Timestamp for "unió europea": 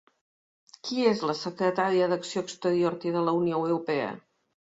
3.43-4.11